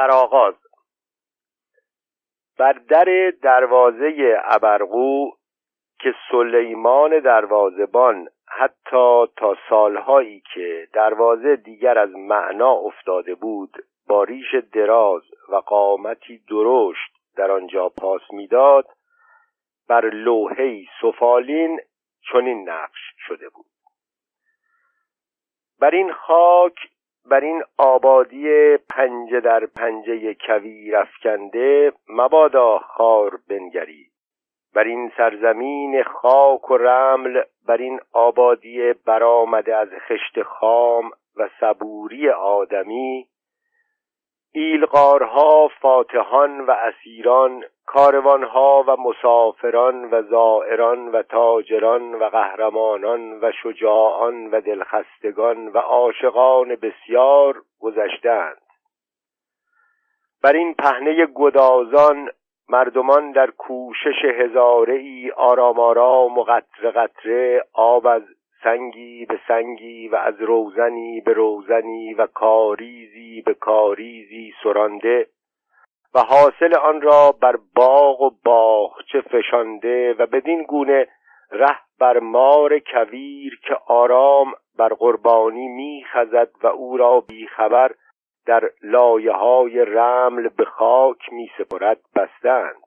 سرآغاز. 0.00 0.54
بر 2.58 2.72
در 2.72 3.32
دروازه 3.42 4.40
ابرقو 4.44 5.30
که 5.98 6.14
سلیمان 6.30 7.18
دروازبان 7.18 8.28
حتی 8.48 9.26
تا 9.36 9.56
سالهایی 9.68 10.42
که 10.54 10.88
دروازه 10.92 11.56
دیگر 11.56 11.98
از 11.98 12.10
معنا 12.10 12.70
افتاده 12.70 13.34
بود 13.34 13.76
با 14.06 14.24
ریش 14.24 14.54
دراز 14.72 15.22
و 15.48 15.56
قامتی 15.56 16.38
درشت 16.38 17.12
در 17.36 17.50
آنجا 17.50 17.88
پاس 17.88 18.22
می‌داد 18.32 18.86
بر 19.88 20.10
لوحه‌ای 20.10 20.86
سفالین 21.02 21.80
چنین 22.32 22.68
نقش 22.68 23.00
شده 23.26 23.48
بود. 23.48 23.66
بر 25.80 25.90
این 25.90 26.12
خاک 26.12 26.74
بر 27.24 27.40
این 27.40 27.62
آبادی 27.78 28.76
پنجه 28.76 29.40
در 29.40 29.66
پنجه 29.66 30.34
کویر 30.34 30.96
افکنده 30.96 31.92
مبادا 32.08 32.78
خار 32.78 33.38
بنگرید 33.48 34.10
بر 34.74 34.84
این 34.84 35.12
سرزمین 35.16 36.02
خاک 36.02 36.70
و 36.70 36.76
رمل 36.76 37.42
بر 37.66 37.76
این 37.76 38.00
آبادی 38.12 38.92
برآمده 38.92 39.76
از 39.76 39.88
خشت 40.08 40.42
خام 40.42 41.10
و 41.36 41.48
صبوری 41.60 42.30
آدمی. 42.30 43.26
ایلغارها 44.52 45.68
فاتحان 45.80 46.60
و 46.60 46.70
اسیران 46.70 47.64
کاروانها 47.92 48.84
و 48.86 48.96
مسافران 48.96 50.10
و 50.10 50.22
زائران 50.22 51.08
و 51.08 51.22
تاجران 51.22 52.14
و 52.14 52.24
قهرمانان 52.24 53.38
و 53.40 53.52
شجاعان 53.62 54.50
و 54.50 54.60
دلخستگان 54.60 55.68
و 55.68 55.78
عاشقان 55.78 56.76
بسیار 56.76 57.62
گذشتند 57.80 58.62
بر 60.42 60.52
این 60.52 60.74
پهنه 60.74 61.26
گدازان 61.26 62.28
مردمان 62.68 63.32
در 63.32 63.50
کوشش 63.50 64.24
هزاره 64.24 64.94
ای 64.94 65.30
آرام 65.30 65.80
آرام 65.80 66.38
و 66.38 66.42
قطره 66.42 66.90
قطره 66.90 67.64
آب 67.72 68.06
از 68.06 68.22
سنگی 68.64 69.26
به 69.26 69.40
سنگی 69.48 70.08
و 70.08 70.16
از 70.16 70.40
روزنی 70.40 71.20
به 71.20 71.32
روزنی 71.32 72.14
و 72.14 72.26
کاریزی 72.26 73.42
به 73.46 73.54
کاریزی 73.54 74.52
سرانده 74.62 75.26
و 76.14 76.20
حاصل 76.20 76.74
آن 76.74 77.00
را 77.00 77.32
بر 77.32 77.56
باغ 77.74 78.20
و 78.20 78.30
باغچه 78.44 79.20
فشانده 79.20 80.14
و 80.18 80.26
بدین 80.26 80.62
گونه 80.62 81.08
ره 81.50 81.78
بر 81.98 82.18
مار 82.18 82.78
کویر 82.78 83.60
که 83.62 83.74
آرام 83.86 84.54
بر 84.76 84.88
قربانی 84.88 85.68
میخزد 85.68 86.50
و 86.62 86.66
او 86.66 86.96
را 86.96 87.20
بیخبر 87.20 87.94
در 88.46 88.70
لایه 88.82 89.32
های 89.32 89.84
رمل 89.84 90.48
به 90.48 90.64
خاک 90.64 91.32
می 91.32 91.50
سپرد 91.58 92.00
بستند. 92.16 92.82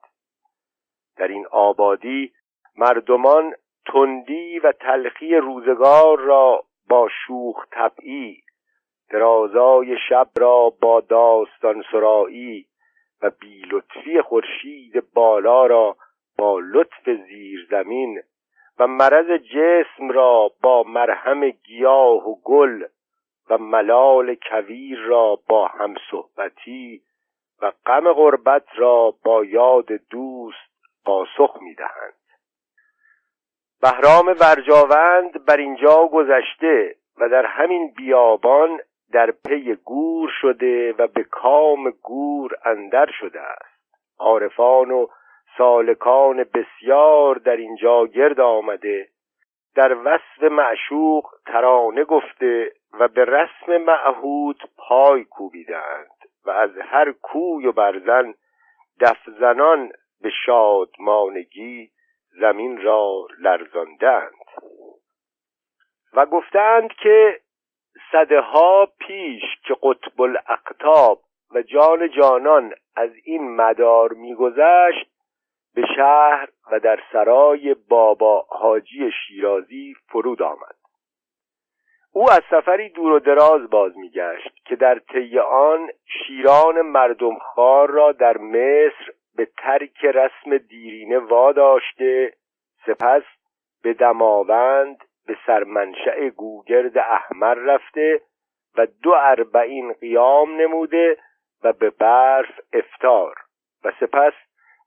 در 1.18 1.28
این 1.28 1.46
آبادی 1.52 2.34
مردمان 2.78 3.54
تندی 3.86 4.60
و 4.60 4.72
تلخی 4.72 5.36
روزگار 5.36 6.20
را 6.20 6.64
با 6.90 7.10
شوخ 7.28 7.66
طبعی 7.72 8.42
درازای 9.10 9.98
شب 10.10 10.28
را 10.38 10.74
با 10.82 11.02
داستان 11.02 11.84
سرایی 11.92 12.66
و 13.24 13.30
بیلطفی 13.30 14.22
خورشید 14.22 15.14
بالا 15.14 15.66
را 15.66 15.96
با 16.38 16.60
لطف 16.60 17.10
زیرزمین 17.28 18.22
و 18.80 18.88
مرض 18.88 19.32
جسم 19.32 20.10
را 20.10 20.52
با 20.62 20.84
مرهم 20.84 21.50
گیاه 21.50 22.30
و 22.30 22.36
گل 22.44 22.84
و 23.50 23.58
ملال 23.58 24.36
کویر 24.36 25.00
را 25.00 25.40
با 25.48 25.68
همصحبتی 25.68 27.02
و 27.62 27.72
غم 27.86 28.14
غربت 28.14 28.66
را 28.76 29.14
با 29.24 29.46
یاد 29.46 29.92
دوست 30.10 30.74
پاسخ 31.06 31.58
می‌دهند 31.62 32.14
بهرام 33.82 34.36
ورجاوند 34.40 35.46
بر 35.46 35.58
اینجا 35.58 36.08
گذشته 36.08 36.96
و 37.18 37.30
در 37.30 37.46
همین 37.46 37.94
بیابان 37.98 38.80
در 39.14 39.32
پی 39.32 39.76
گور 39.76 40.30
شده 40.42 40.94
و 40.94 41.08
به 41.08 41.24
کام 41.24 41.90
گور 41.90 42.52
اندر 42.66 43.10
شده 43.20 43.42
است. 43.42 43.98
عارفان 44.20 44.92
و 44.92 45.08
سالکان 45.58 46.46
بسیار 46.54 47.36
در 47.36 47.56
اینجا 47.56 48.06
گرد 48.06 48.40
آمده. 48.40 49.08
در 49.76 49.94
وصف 49.94 50.44
معشوق 50.44 51.26
ترانه 51.46 52.04
گفته 52.04 52.72
و 53.00 53.08
به 53.08 53.26
رسم 53.26 53.78
معهود 53.78 54.64
پای 54.78 55.24
کوبیدند 55.24 56.12
و 56.46 56.50
از 56.50 56.72
هر 56.78 57.12
کوی 57.12 57.68
و 57.68 57.72
برزن 57.72 58.34
دفزنان 59.00 59.92
به 60.22 60.30
شادمانگی 60.46 61.90
زمین 62.40 62.82
را 62.82 63.28
لرزاندند. 63.40 64.34
و 66.14 66.26
گفتند 66.26 66.94
که 66.94 67.43
صده 68.14 68.42
ها 68.42 68.88
پیش 69.00 69.44
که 69.68 69.76
قطب 69.84 70.22
الاقتاب 70.22 71.22
و 71.56 71.62
جان 71.62 72.10
جانان 72.10 72.74
از 72.96 73.10
این 73.24 73.56
مدار 73.56 74.14
میگذشت 74.14 75.10
به 75.76 75.86
شهر 75.96 76.48
و 76.72 76.80
در 76.80 77.00
سرای 77.12 77.76
بابا 77.90 78.46
حاجی 78.50 79.12
شیرازی 79.12 79.96
فرود 80.08 80.42
آمد. 80.42 80.76
او 82.12 82.32
از 82.32 82.42
سفری 82.50 82.90
دور 82.90 83.12
و 83.12 83.20
دراز 83.20 83.70
باز 83.70 83.98
میگشت 83.98 84.66
که 84.66 84.76
در 84.76 85.00
طی 85.00 85.40
آن 85.40 85.90
شیران 86.06 86.82
مردم 86.82 87.40
خار 87.40 87.90
را 87.90 88.12
در 88.12 88.38
مصر 88.38 89.14
به 89.36 89.48
ترک 89.58 90.06
رسم 90.06 90.58
دیرینه 90.58 91.20
واداشته 91.20 92.34
سپس 92.86 93.24
به 93.84 93.94
دماوند 93.94 94.98
به 95.28 95.38
سرمنشأ 95.46 96.30
گوگرد 96.30 96.98
احمر 96.98 97.54
رفته 97.54 98.22
و 98.78 98.88
دو 99.04 99.14
اربعین 99.18 99.94
قیام 99.94 100.62
نموده 100.62 101.18
و 101.64 101.74
به 101.74 101.90
برف 101.90 102.60
افتار 102.74 103.36
و 103.84 103.92
سپس 104.00 104.34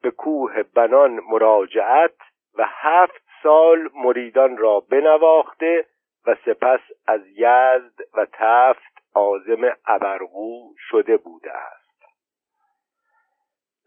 به 0.02 0.10
کوه 0.10 0.62
بنان 0.62 1.20
مراجعت 1.28 2.14
و 2.58 2.64
هفت 2.66 3.26
سال 3.42 3.88
مریدان 3.94 4.56
را 4.56 4.80
بنواخته 4.80 5.86
و 6.26 6.34
سپس 6.44 6.80
از 7.06 7.20
یزد 7.26 8.00
و 8.14 8.26
تفت 8.32 8.97
آزم 9.14 9.76
ابرقو 9.86 10.74
شده 10.78 11.16
بوده 11.16 11.53
است. 11.53 11.86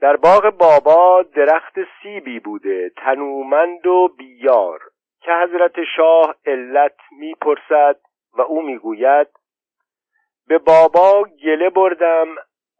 در 0.01 0.15
باغ 0.15 0.49
بابا 0.49 1.23
درخت 1.35 1.73
سیبی 2.01 2.39
بوده 2.39 2.89
تنومند 2.89 3.87
و 3.87 4.07
بیار. 4.17 4.79
که 5.21 5.31
حضرت 5.33 5.83
شاه 5.95 6.35
علت 6.45 6.97
می‌پرسد 7.11 7.99
و 8.33 8.41
او 8.41 8.61
می‌گوید 8.61 9.27
به 10.47 10.57
بابا 10.57 11.23
گله 11.43 11.69
بردم 11.69 12.35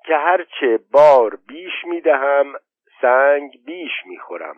که 0.05 0.16
هرچه 0.16 0.79
بار 0.91 1.35
بیش 1.47 1.85
می‌دهم 1.85 2.53
سنگ 3.01 3.66
بیش 3.66 3.91
می‌خورم. 4.05 4.55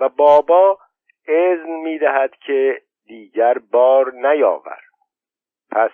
و 0.00 0.08
بابا 0.08 0.78
اذن 1.28 1.70
می‌دهد 1.70 2.36
که 2.36 2.82
دیگر 3.06 3.58
بار 3.58 4.12
نیاور 4.12 4.80
پس 5.70 5.90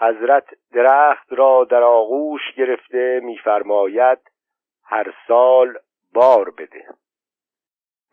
حضرت 0.00 0.44
درخت 0.72 1.32
را 1.32 1.64
در 1.64 1.82
آغوش 1.82 2.40
گرفته 2.56 3.20
میفرماید 3.24 4.18
هر 4.84 5.14
سال 5.28 5.78
بار 6.14 6.50
بده. 6.50 6.84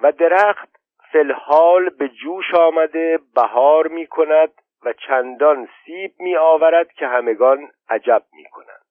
و 0.01 0.11
درخت 0.11 0.69
فلحال 1.17 1.89
به 1.89 2.09
جوش 2.09 2.53
آمده 2.53 3.19
بهار 3.35 3.87
می 3.87 4.07
کند 4.07 4.51
و 4.85 4.93
چندان 4.93 5.69
سیب 5.85 6.13
می 6.19 6.35
آورد 6.35 6.91
که 6.91 7.07
همگان 7.07 7.71
عجب 7.89 8.23
می 8.33 8.45
کنند 8.45 8.85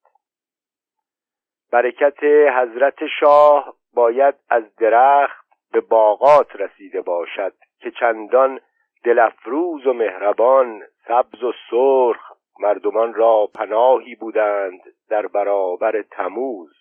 برکت 1.73 2.25
حضرت 2.57 3.07
شاه 3.21 3.75
باید 3.95 4.35
از 4.49 4.77
درخت 4.77 5.47
به 5.73 5.81
باغات 5.81 6.57
رسیده 6.57 7.01
باشد 7.01 7.53
که 7.81 7.91
چندان 7.91 8.61
دلفروز 9.05 9.87
و 9.87 9.93
مهربان 9.93 10.83
سبز 11.09 11.43
و 11.43 11.53
سرخ 11.71 12.33
مردمان 12.61 13.15
را 13.15 13.49
پناهی 13.55 14.15
بودند 14.15 14.81
در 15.09 15.27
برابر 15.27 16.03
تموز. 16.03 16.73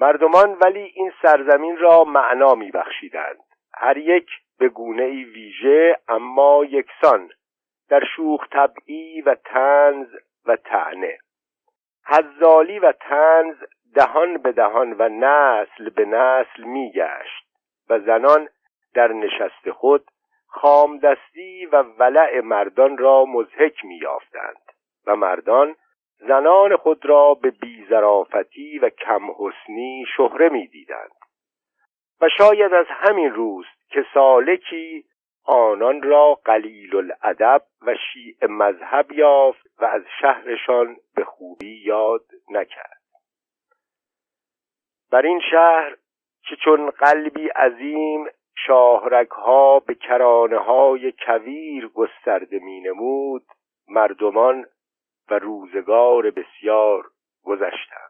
مردمان 0.00 0.56
ولی 0.60 0.92
این 0.94 1.12
سرزمین 1.22 1.76
را 1.76 2.04
معنا 2.04 2.54
میبخشیدند. 2.54 3.47
هر 3.80 3.96
یک 3.96 4.30
به 4.58 4.68
گونه 4.68 5.02
ای 5.02 5.24
ویژه 5.24 5.96
اما 6.08 6.64
یکسان 6.64 7.30
در 7.88 8.04
شوخ 8.16 8.48
طبعی 8.50 9.20
و 9.20 9.34
تنز 9.34 10.06
و 10.46 10.56
تعنه 10.56 11.18
حزالی 12.06 12.78
و 12.78 12.92
تنز 12.92 13.56
دهان 13.94 14.36
به 14.36 14.52
دهان 14.52 14.96
و 14.98 15.08
نسل 15.08 15.90
به 15.90 16.04
نسل 16.04 16.62
میگشت 16.64 17.46
و 17.90 17.98
زنان 17.98 18.48
در 18.94 19.12
نشست 19.12 19.70
خود 19.70 20.04
خامدستی 20.46 21.66
و 21.66 21.82
ولع 21.82 22.40
مردان 22.40 22.98
را 22.98 23.24
مزهک 23.24 23.84
میافتند 23.84 24.72
و 25.06 25.16
مردان 25.16 25.76
زنان 26.18 26.76
خود 26.76 27.06
را 27.06 27.34
به 27.34 27.50
بیزرافتی 27.50 28.78
و 28.78 28.88
کمحسنی 28.88 30.04
شهره 30.16 30.48
می‌دیدند. 30.48 31.10
و 32.20 32.28
شاید 32.38 32.74
از 32.74 32.86
همین 32.88 33.30
روست 33.32 33.90
که 33.90 34.06
سالکی 34.14 35.04
آنان 35.44 36.02
را 36.02 36.34
قلیل 36.44 36.96
الادب 36.96 37.62
و 37.82 37.94
شیع 38.12 38.46
مذهب 38.46 39.12
یافت 39.12 39.66
و 39.78 39.84
از 39.84 40.02
شهرشان 40.20 40.96
به 41.14 41.24
خوبی 41.24 41.82
یاد 41.84 42.24
نکرد. 42.50 43.02
بر 45.10 45.22
این 45.22 45.40
شهر 45.50 45.96
که 46.42 46.56
چون 46.56 46.90
قلبی 46.90 47.48
عظیم 47.48 48.26
شاهرگها 48.66 49.80
به 49.80 49.94
کرانه 49.94 50.58
های 50.58 51.12
کویر 51.12 51.88
گسترده 51.88 52.58
می 52.58 52.80
نمود 52.80 53.46
مردمان 53.88 54.66
و 55.30 55.38
روزگار 55.38 56.30
بسیار 56.30 57.10
گذشتند. 57.44 58.08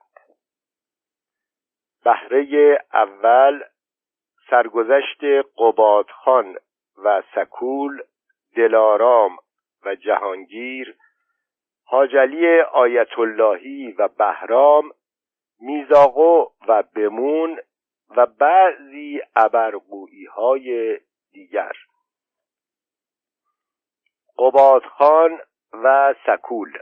بهره 2.05 2.79
اول 2.93 3.63
سرگذشت 4.51 5.25
قبادخان 5.57 6.57
و 7.05 7.23
سکول 7.35 8.03
دلارام 8.57 9.37
و 9.85 9.95
جهانگیر 9.95 10.97
حاجلی 11.85 12.61
آیت 12.61 13.19
اللهی 13.19 13.93
و 13.93 14.09
بهرام 14.09 14.91
میزاقو 15.61 16.47
و 16.69 16.83
بمون 16.83 17.59
و 18.17 18.27
بعضی 18.27 19.21
ابرقویی 19.37 20.25
های 20.25 20.99
دیگر. 21.33 21.73
قبادخان 24.39 25.41
و 25.73 26.15
سکول. 26.27 26.79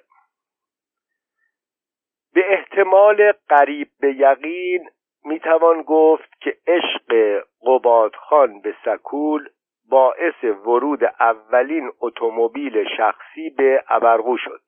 به 2.33 2.53
احتمال 2.53 3.33
قریب 3.49 3.91
به 4.01 4.15
یقین 4.15 4.91
می‌توان 5.27 5.83
گفت 5.83 6.41
که 6.41 6.57
عشق 6.67 7.41
قبادخان 7.67 8.61
به 8.61 8.75
سکول 8.85 9.49
باعث 9.91 10.45
ورود 10.45 11.05
اولین 11.05 11.91
اتومبیل 12.01 12.85
شخصی 12.97 13.51
به 13.51 13.85
ابرقو 13.89 14.37
شد. 14.37 14.61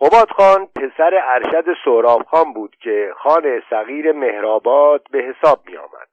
قباد 0.00 0.30
خان 0.30 0.66
پسر 0.66 1.20
ارشد 1.24 1.76
سهراب 1.84 2.22
خان 2.22 2.52
بود 2.52 2.76
که 2.76 3.12
خان 3.16 3.62
صغیر 3.70 4.12
مهرآباد 4.12 5.06
به 5.10 5.18
حساب 5.18 5.58
می 5.66 5.76
آمد 5.76 6.08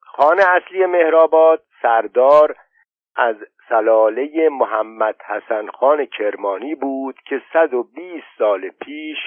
خان 0.00 0.40
اصلی 0.40 0.86
مهرآباد 0.86 1.62
سردار 1.82 2.56
از 3.16 3.36
سلاله 3.68 4.48
محمد 4.48 5.16
حسن 5.26 5.66
خان 5.66 6.06
کرمانی 6.06 6.74
بود 6.74 7.16
که 7.26 7.42
120 7.52 8.24
سال 8.38 8.68
پیش 8.68 9.18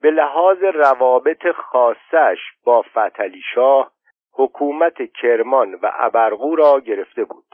به 0.00 0.10
لحاظ 0.10 0.58
روابط 0.62 1.46
خاصش 1.52 2.38
با 2.64 2.82
فتلی 2.82 3.42
شاه 3.54 3.90
حکومت 4.32 5.12
کرمان 5.12 5.74
و 5.74 5.90
ابرغو 5.94 6.56
را 6.56 6.80
گرفته 6.80 7.24
بود. 7.24 7.44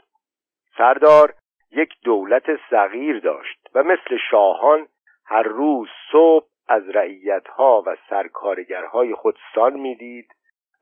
سردار 0.77 1.33
یک 1.71 1.93
دولت 2.03 2.43
صغیر 2.69 3.19
داشت 3.19 3.69
و 3.75 3.83
مثل 3.83 4.17
شاهان 4.31 4.87
هر 5.25 5.43
روز 5.43 5.87
صبح 6.11 6.45
از 6.67 6.89
رعیتها 6.89 7.83
و 7.85 7.95
سرکارگرهای 8.09 9.15
خود 9.15 9.39
سان 9.55 9.73
می‌دید 9.73 10.27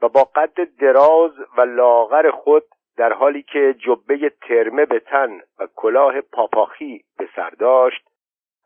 و 0.02 0.10
با 0.10 0.24
قد 0.24 0.63
دراز 0.80 1.31
و 1.58 1.62
لاغر 1.62 2.31
خود 2.31 2.63
در 2.98 3.13
حالی 3.13 3.44
که 3.44 3.75
جبه 3.80 4.30
ترمه 4.30 4.86
به 4.86 5.00
تن 5.00 5.42
و 5.60 5.68
کلاه 5.75 6.22
پاپاخی 6.22 7.04
به 7.18 7.30
سر 7.36 7.50
داشت 7.50 8.11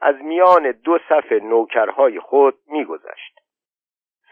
از 0.02 0.16
میان 0.16 0.72
دو 0.72 1.00
صف 1.10 1.32
نوکرهای 1.32 2.20
خود 2.20 2.58
میگذشت 2.68 3.40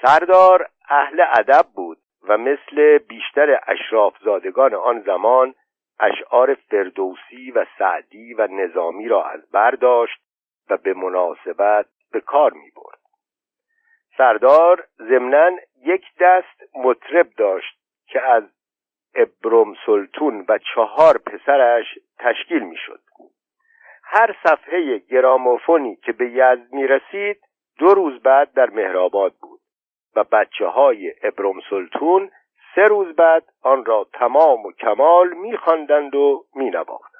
سردار 0.02 0.70
اهل 0.90 1.26
ادب 1.34 1.66
بود 1.76 1.98
و 2.28 2.38
مثل 2.38 2.98
بیشتر 2.98 3.60
اشرافزادگان 3.68 4.74
آن 4.74 5.02
زمان 5.02 5.56
اشعار 6.00 6.54
فردوسی 6.54 7.52
و 7.52 7.66
سعدی 7.78 8.34
و 8.34 8.48
نظامی 8.48 9.08
را 9.08 9.26
از 9.26 9.52
برداشت 9.52 10.22
و 10.70 10.78
به 10.78 10.94
مناسبت 10.94 11.86
به 12.12 12.22
کار 12.22 12.54
می 12.54 12.72
برد. 12.76 13.00
سردار 14.18 14.88
ضمنا 14.98 15.52
یک 15.86 16.06
دست 16.20 16.76
مطرب 16.76 17.30
داشت 17.38 17.78
که 18.08 18.22
از 18.22 18.44
ابرم 19.16 19.74
سلطون 19.86 20.46
و 20.48 20.60
چهار 20.74 21.18
پسرش 21.18 21.86
تشکیل 22.20 22.64
می 22.64 22.78
شد. 22.78 23.00
هر 24.16 24.36
صفحه 24.44 24.98
گراموفونی 24.98 25.96
که 25.96 26.12
به 26.12 26.30
یزد 26.30 26.74
می 26.74 26.88
رسید 26.88 27.38
دو 27.80 27.94
روز 27.94 28.22
بعد 28.22 28.54
در 28.54 28.70
مهرآباد 28.70 29.34
بود 29.42 29.60
و 30.16 30.24
بچه 30.24 30.68
های 30.68 31.14
ابرم 31.24 31.60
سلطون 31.70 32.32
سه 32.76 32.82
روز 32.82 33.16
بعد 33.16 33.44
آن 33.62 33.86
را 33.86 34.08
تمام 34.14 34.66
و 34.66 34.72
کمال 34.72 35.34
میخواندند 35.34 36.16
و 36.16 36.46
مینواختند. 36.56 37.14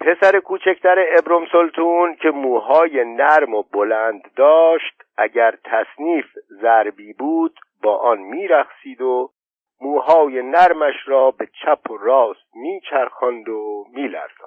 پسر 0.00 0.40
کوچکتر 0.40 1.04
ابرم 1.18 1.46
سلطون 1.52 2.16
که 2.16 2.30
موهای 2.30 3.04
نرم 3.04 3.54
و 3.54 3.62
بلند 3.62 4.22
داشت 4.36 5.02
اگر 5.16 5.58
تصنیف 5.64 6.26
ضربی 6.62 7.12
بود 7.12 7.60
با 7.82 7.96
آن 7.96 8.18
میرخسید 8.18 9.00
و 9.00 9.30
موهای 9.80 10.42
نرمش 10.42 10.94
را 11.06 11.30
به 11.30 11.46
چپ 11.46 11.90
و 11.90 11.96
راست 11.96 12.56
میچرخاند 12.56 13.48
و 13.48 13.86
میلرزاند. 13.92 14.45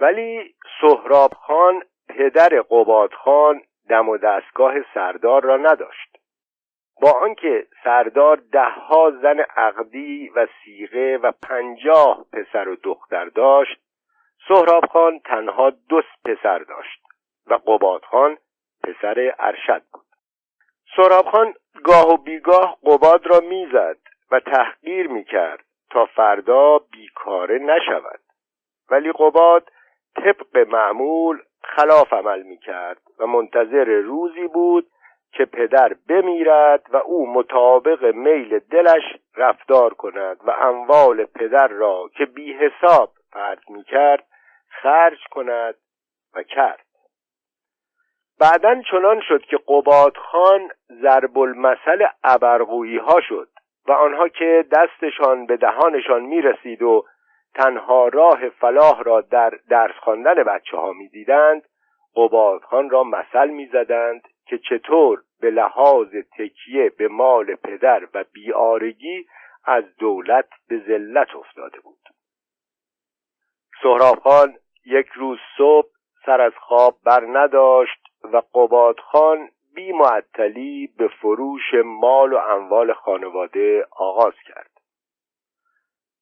ولی 0.00 0.54
سهراب 0.80 1.32
خان 1.34 1.82
پدر 2.08 2.62
قباد 2.70 3.12
خان 3.12 3.62
دم 3.88 4.08
و 4.08 4.16
دستگاه 4.16 4.74
سردار 4.94 5.42
را 5.42 5.56
نداشت. 5.56 6.18
با 7.02 7.12
آنکه 7.12 7.66
سردار 7.84 8.36
دهها 8.52 9.10
زن 9.10 9.40
عقدی 9.40 10.28
و 10.28 10.46
سیغه 10.64 11.18
و 11.22 11.32
پنجاه 11.42 12.24
پسر 12.32 12.68
و 12.68 12.76
دختر 12.76 13.24
داشت 13.24 13.80
سهراب 14.48 14.86
خان 14.86 15.18
تنها 15.18 15.70
دو 15.70 16.02
پسر 16.24 16.58
داشت 16.58 17.02
و 17.46 17.54
قباد 17.54 18.04
خان 18.04 18.38
پسر 18.84 19.34
ارشد 19.38 19.82
بود. 19.92 20.04
سهراب 20.96 21.24
خان 21.30 21.54
گاه 21.84 22.08
و 22.08 22.16
بیگاه 22.16 22.78
قباد 22.84 23.26
را 23.26 23.40
می‌زد 23.40 23.98
و 24.30 24.40
تحقیر 24.40 25.08
می‌کرد 25.08 25.64
تا 25.90 26.06
فردا 26.06 26.78
بیکاره 26.78 27.58
نشود. 27.58 28.20
ولی 28.90 29.12
قباد 29.12 29.70
طبق 30.16 30.68
معمول 30.68 31.38
خلاف 31.62 32.12
عمل 32.12 32.42
می 32.42 32.58
کرد 32.58 33.00
و 33.18 33.26
منتظر 33.26 33.84
روزی 33.84 34.46
بود 34.46 34.86
که 35.32 35.44
پدر 35.44 35.96
بمیرد 36.08 36.86
و 36.90 36.96
او 36.96 37.32
مطابق 37.32 38.04
میل 38.04 38.58
دلش 38.58 39.02
رفتار 39.36 39.94
کند 39.94 40.40
و 40.44 40.50
اموال 40.50 41.24
پدر 41.24 41.68
را 41.68 42.10
که 42.16 42.24
بی 42.24 42.52
حساب 42.52 43.12
فرض 43.32 43.58
می 43.68 43.84
کرد 43.84 44.24
خرج 44.68 45.18
کند 45.30 45.74
و 46.34 46.42
کرد. 46.42 46.84
بعدا 48.40 48.82
چنان 48.90 49.20
شد 49.20 49.42
که 49.42 49.58
قباد 49.68 50.16
خان 50.16 50.68
ضرب 51.02 51.38
المثل 51.38 52.06
ابرقویی 52.24 52.98
ها 52.98 53.20
شد 53.20 53.48
و 53.88 53.92
آنها 53.92 54.28
که 54.28 54.64
دستشان 54.72 55.46
به 55.46 55.56
دهانشان 55.56 56.22
می 56.22 56.42
رسید 56.42 56.82
و 56.82 57.04
تنها 57.54 58.08
راه 58.08 58.48
فلاح 58.48 59.02
را 59.02 59.20
در 59.20 59.58
درس 59.70 59.94
خواندن 59.94 60.34
بچه 60.34 60.76
ها 60.76 60.92
می 60.92 61.08
دیدند 61.08 61.62
قبادخان 62.16 62.90
را 62.90 63.04
مثل 63.04 63.48
می 63.48 63.66
زدند 63.66 64.28
که 64.46 64.58
چطور 64.58 65.22
به 65.40 65.50
لحاظ 65.50 66.08
تکیه 66.38 66.92
به 66.98 67.08
مال 67.08 67.54
پدر 67.54 68.08
و 68.14 68.24
بیارگی 68.32 69.26
از 69.64 69.84
دولت 69.98 70.48
به 70.68 70.78
ذلت 70.88 71.36
افتاده 71.36 71.80
بود. 71.80 71.98
سهراب 73.82 74.18
خان 74.18 74.54
یک 74.86 75.06
روز 75.08 75.38
صبح 75.58 75.88
سر 76.26 76.40
از 76.40 76.52
خواب 76.60 76.96
بر 77.04 77.26
نداشت 77.28 78.00
و 78.24 78.42
قبادخان 78.54 79.48
بی 79.74 79.92
معطلی 79.92 80.86
به 80.98 81.08
فروش 81.08 81.74
مال 81.84 82.32
و 82.32 82.36
اموال 82.36 82.92
خانواده 82.92 83.86
آغاز 83.90 84.34
کرد. 84.48 84.77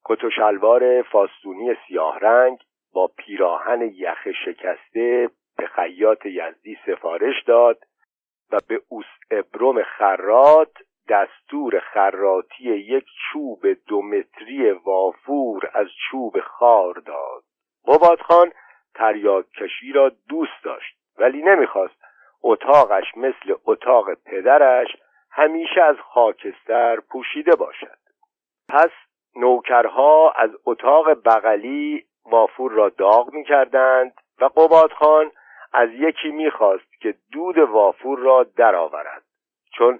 کت 0.09 0.23
و 0.23 0.29
شلوار 0.29 1.01
فاستونی 1.01 1.75
سیاه 1.87 2.19
رنگ 2.19 2.57
با 2.93 3.07
پیراهن 3.17 3.81
یخ 3.81 4.27
شکسته 4.45 5.29
به 5.57 5.67
خیاط 5.67 6.25
یزدی 6.25 6.77
سفارش 6.85 7.43
داد 7.43 7.79
و 8.51 8.57
به 8.67 8.81
اوس 8.89 9.05
ابرم 9.31 9.83
خرات 9.83 10.71
دستور 11.09 11.79
خراتی 11.79 12.63
یک 12.63 13.05
چوب 13.31 13.67
دو 13.87 14.01
متری 14.01 14.71
وافور 14.71 15.71
از 15.73 15.87
چوب 16.09 16.39
خار 16.39 16.93
داد. 16.93 17.43
قباد 17.87 18.21
خان 18.21 18.51
تریاک 18.95 19.45
کشی 19.49 19.91
را 19.91 20.11
دوست 20.29 20.63
داشت 20.63 20.97
ولی 21.17 21.41
نمی‌خواست. 21.41 22.03
اتاقش 22.43 23.17
مثل 23.17 23.55
اتاق 23.65 24.13
پدرش 24.13 24.87
همیشه 25.31 25.81
از 25.81 25.95
خاکستر 25.99 26.99
پوشیده 26.99 27.55
باشد. 27.55 27.97
پس 28.69 28.89
نوکرها 29.35 30.31
از 30.31 30.49
اتاق 30.65 31.09
بغلی 31.09 32.05
وافور 32.25 32.71
را 32.71 32.89
داغ 32.89 33.33
می 33.33 33.43
کردند 33.43 34.13
و 34.41 34.45
قباد 34.45 34.91
خان 34.91 35.31
از 35.73 35.89
یکی 35.93 36.29
می‌خواست 36.31 37.01
که 37.01 37.15
دود 37.31 37.57
وافور 37.57 38.19
را 38.19 38.43
درآورد. 38.43 39.23
چون 39.73 39.99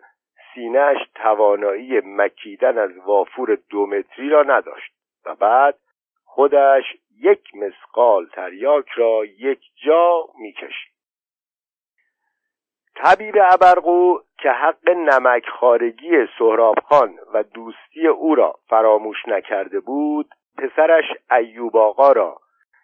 سینهش 0.54 0.98
توانایی 1.16 2.02
مکیدن 2.06 2.78
از 2.78 2.98
وافور 2.98 3.58
دو 3.70 3.86
متری 3.86 4.30
را 4.30 4.44
نداشت 4.44 4.94
و 5.26 5.36
بعد 5.36 5.76
خودش 6.26 6.84
یک 7.22 7.56
مسقال 7.56 8.26
تریاک 8.26 8.90
را 8.90 9.26
یک 9.26 9.60
جا 9.86 10.26
می‌کشید. 10.40 10.97
طبیب 13.04 13.36
ابرقو 13.42 14.20
که 14.38 14.50
حق 14.50 14.90
نمک 14.90 15.50
خارگی 15.50 16.28
سهراب 16.40 16.76
خان 16.80 17.20
و 17.34 17.44
دوستی 17.44 18.08
او 18.08 18.36
را 18.36 18.56
فراموش 18.70 19.28
نکرده 19.28 19.80
بود 19.80 20.30
پسرش 20.58 21.06
ایوب 21.32 21.78
آقا 21.78 22.12
را 22.12 22.38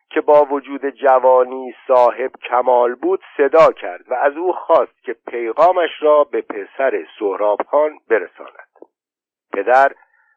که 0.10 0.22
با 0.22 0.46
وجود 0.46 0.90
جوانی 0.90 1.76
صاحب 1.88 2.32
کمال 2.50 2.96
بود 2.96 3.22
صدا 3.38 3.72
کرد 3.72 4.12
و 4.12 4.14
از 4.14 4.38
او 4.38 4.54
خواست 4.54 5.04
که 5.04 5.16
پیغامش 5.28 5.90
را 6.02 6.24
به 6.24 6.42
پسر 6.42 7.06
سهراب 7.20 7.62
خان 7.68 8.00
برساند. 8.10 8.70
پدر 9.54 9.92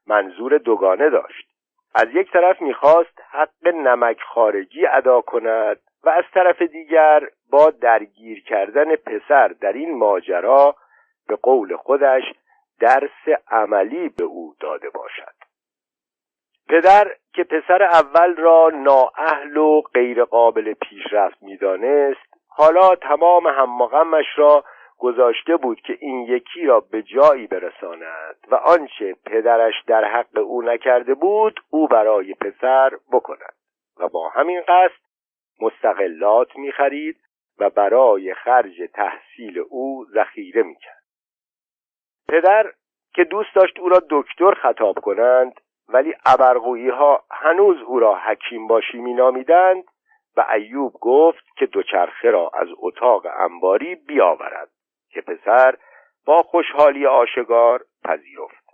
منظور 0.06 0.58
دوگانه 0.58 1.10
داشت. 1.10 1.48
از 1.94 2.08
یک 2.14 2.32
طرف 2.32 2.62
می‌خواست 2.62 3.22
حق 3.30 3.66
نمک 3.66 4.20
خارجی 4.20 4.86
ادا 4.86 5.20
کند 5.20 5.80
و 6.04 6.08
از 6.08 6.24
طرف 6.34 6.62
دیگر 6.62 7.28
با 7.50 7.70
درگیر 7.70 8.44
کردن 8.44 8.96
پسر 8.96 9.48
در 9.48 9.72
این 9.72 9.98
ماجرا 9.98 10.76
به 11.28 11.36
قول 11.36 11.76
خودش 11.76 12.22
درس 12.80 13.38
عملی 13.50 14.08
به 14.08 14.24
او 14.24 14.54
داده 14.60 14.90
باشد. 14.90 15.36
پدر 16.68 17.12
که 17.34 17.44
پسر 17.44 17.82
اول 17.82 18.36
را 18.36 18.70
نااهل 18.74 19.56
و 19.56 19.80
غیر 19.80 20.24
قابل 20.24 20.74
پیشرفت 20.74 21.42
می‌دانست 21.42 22.36
حالا 22.48 22.94
تمام 22.94 23.46
هممغمش 23.46 24.26
را 24.36 24.64
گذاشته 24.98 25.56
بود 25.56 25.80
که 25.80 25.96
این 26.00 26.20
یکی 26.20 26.66
را 26.66 26.80
به 26.80 27.02
جایی 27.02 27.46
برساند 27.46 28.36
و 28.50 28.54
آنچه 28.54 29.16
پدرش 29.26 29.74
در 29.86 30.04
حق 30.04 30.38
او 30.38 30.62
نکرده 30.62 31.14
بود 31.14 31.60
او 31.70 31.88
برای 31.88 32.34
پسر 32.34 32.90
بکند 33.12 33.54
و 34.00 34.08
با 34.08 34.28
همین 34.28 34.60
قصد 34.68 35.06
مستقلات 35.60 36.56
می‌خرید 36.56 37.16
و 37.58 37.70
برای 37.70 38.34
خرج 38.34 38.82
تحصیل 38.94 39.58
او 39.68 40.06
ذخیره 40.14 40.62
می‌کرد. 40.62 41.02
پدر 42.28 42.72
که 43.14 43.24
دوست 43.24 43.54
داشت 43.54 43.78
او 43.78 43.88
را 43.88 44.02
دکتر 44.10 44.54
خطاب 44.54 44.98
کنند 44.98 45.60
ولی 45.88 46.14
ابرقویی 46.26 46.88
ها 46.88 47.24
هنوز 47.30 47.82
او 47.82 47.98
را 47.98 48.14
حکیم 48.14 48.66
باشی 48.66 48.98
مینامیدند 48.98 49.84
و 50.36 50.46
ایوب 50.54 50.92
گفت 50.92 51.44
که 51.56 51.66
دوچرخه 51.66 52.30
را 52.30 52.50
از 52.54 52.68
اتاق 52.78 53.26
انباری 53.38 53.94
بیاورد 53.94 54.68
که 55.10 55.20
پسر 55.20 55.76
با 56.26 56.42
خوشحالی 56.42 57.06
آشگار 57.06 57.84
پذیرفت. 58.04 58.66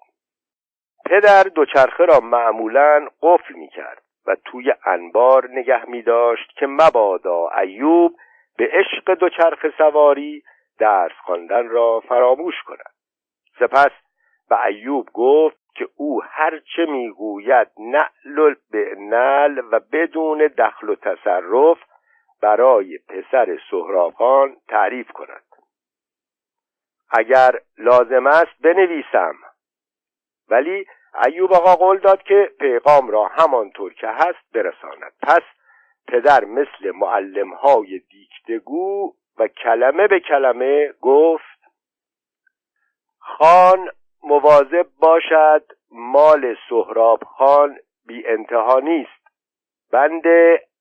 پدر 1.06 1.42
دوچرخه 1.42 2.04
را 2.04 2.20
معمولا 2.20 3.08
قفل 3.22 3.54
می 3.54 3.68
کرد 3.68 4.02
و 4.26 4.36
توی 4.44 4.74
انبار 4.86 5.48
نگه 5.50 5.90
می 5.90 6.02
داشت 6.02 6.56
که 6.58 6.66
مبادا 6.66 7.48
ایوب 7.48 8.16
به 8.62 8.68
عشق 8.72 9.14
دوچرخه 9.14 9.72
سواری 9.78 10.42
درس 10.78 11.12
خواندن 11.24 11.68
را 11.68 12.00
فراموش 12.00 12.62
کند. 12.66 12.94
سپس 13.58 13.90
به 14.48 14.64
ایوب 14.64 15.10
گفت 15.12 15.56
که 15.74 15.88
او 15.96 16.22
هرچه 16.22 16.86
می‌گوید 16.86 17.68
نعل 17.78 18.54
به 18.70 18.94
نل 18.98 19.62
و 19.72 19.80
بدون 19.92 20.38
دخل 20.58 20.88
و 20.88 20.94
تصرف 20.94 21.78
برای 22.42 22.98
پسر 22.98 23.58
سهراب 23.70 24.14
تعریف 24.68 25.10
کند. 25.12 25.44
اگر 27.10 27.60
لازم 27.78 28.26
است 28.26 28.58
بنویسم. 28.60 29.34
ولی 30.48 30.86
ایوب 31.24 31.52
آقا 31.52 31.76
قول 31.76 31.98
داد 31.98 32.22
که 32.22 32.50
پیغام 32.60 33.10
را 33.10 33.26
همانطور 33.26 33.94
که 33.94 34.08
هست 34.08 34.52
برساند. 34.52 35.12
پس 35.22 35.42
پدر 36.08 36.44
مثل 36.44 36.90
معلم 36.94 37.54
های 37.54 37.98
دیکتگو 37.98 39.14
و 39.38 39.48
کلمه 39.48 40.06
به 40.06 40.20
کلمه 40.20 40.92
گفت 41.00 41.58
خان 43.18 43.88
مواظب 44.22 44.86
باشد 44.98 45.64
مال 45.90 46.56
سهراب 46.68 47.24
خان 47.24 47.78
بی 48.06 48.26
انتها 48.26 48.78
نیست. 48.78 49.22
بند 49.92 50.24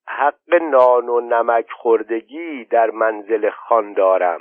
حق 0.07 0.53
نان 0.61 1.09
و 1.09 1.19
نمک 1.21 1.71
خوردگی 1.71 2.65
در 2.65 2.89
منزل 2.89 3.49
خان 3.49 3.93
دارم 3.93 4.39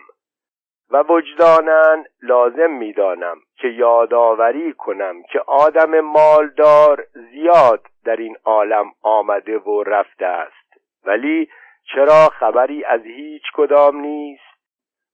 و 0.91 1.05
وجدانن 1.09 2.05
لازم 2.23 2.71
می‌دانم 2.71 3.37
که 3.57 3.69
یادآوری 3.69 4.73
کنم 4.73 5.23
که 5.23 5.41
آدم 5.47 6.01
مالدار 6.01 7.07
زیاد 7.13 7.87
در 8.05 8.17
این 8.17 8.37
عالم 8.45 8.93
آمده 9.03 9.59
و 9.59 9.83
رفته 9.83 10.27
است. 10.27 10.60
ولی 11.05 11.49
چرا 11.95 12.29
خبری 12.29 12.85
از 12.85 13.01
هیچ 13.03 13.43
کدام 13.55 13.97
نیست؟ 13.97 14.43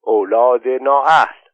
اولاد 0.02 0.69
نااهل. 0.69 1.47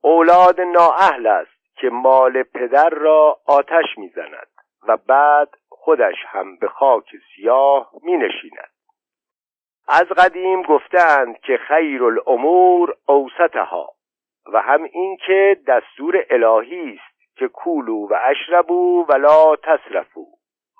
اولاد 0.00 0.60
نااهل 0.60 1.26
است 1.26 1.76
که 1.76 1.90
مال 1.90 2.42
پدر 2.42 2.90
را 2.90 3.40
آتش 3.46 3.98
می‌زند 3.98 4.48
و 4.88 4.96
بعد 4.96 5.48
خودش 5.68 6.16
هم 6.26 6.56
به 6.56 6.68
خاک 6.68 7.04
سیاه 7.34 7.90
می 8.02 8.16
نشیند 8.16 8.70
از 9.88 10.06
قدیم 10.06 10.62
گفتند 10.62 11.40
که 11.40 11.56
خیر 11.68 12.04
الامور 12.04 12.94
اوسطها 13.06 13.92
و 14.52 14.60
هم 14.62 14.84
این 14.92 15.16
که 15.26 15.60
دستور 15.66 16.26
الهی 16.30 16.94
است 16.94 17.36
که 17.36 17.48
کولو 17.48 18.08
و 18.08 18.18
اشربو 18.24 19.06
ولا 19.08 19.56
تصرفو 19.56 20.26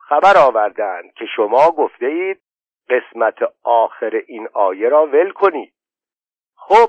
خبر 0.09 0.35
آوردند 0.47 1.12
که 1.12 1.27
شما 1.37 1.71
گفته 1.71 2.07
اید 2.07 2.41
قسمت 2.90 3.38
آخر 3.64 4.23
این 4.26 4.49
آیه 4.52 4.88
را 4.88 5.07
ول 5.07 5.30
کنید 5.30 5.73
خب 6.57 6.88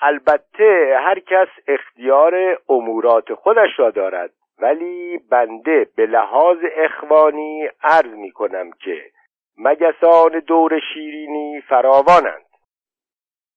البته 0.00 0.96
هر 1.00 1.18
کس 1.18 1.48
اختیار 1.68 2.62
امورات 2.68 3.34
خودش 3.34 3.70
را 3.78 3.90
دارد 3.90 4.30
ولی 4.58 5.18
بنده 5.18 5.86
به 5.96 6.06
لحاظ 6.06 6.58
اخوانی 6.76 7.68
عرض 7.82 8.12
می 8.14 8.32
کنم 8.32 8.70
که 8.70 9.10
مگسان 9.58 10.38
دور 10.40 10.80
شیرینی 10.94 11.60
فراوانند. 11.60 12.44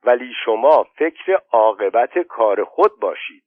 ولی 0.04 0.34
شما 0.46 0.84
فکر 0.84 1.42
عاقبت 1.52 2.20
کار 2.20 2.64
خود 2.64 3.00
باشید. 3.00 3.44